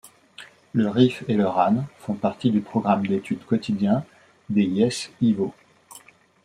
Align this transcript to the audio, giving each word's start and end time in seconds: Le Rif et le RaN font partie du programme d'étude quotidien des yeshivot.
Le 0.73 0.89
Rif 0.89 1.23
et 1.27 1.35
le 1.35 1.45
RaN 1.47 1.85
font 1.99 2.15
partie 2.15 2.49
du 2.49 2.61
programme 2.61 3.05
d'étude 3.05 3.45
quotidien 3.45 4.03
des 4.49 4.63
yeshivot. 4.63 5.53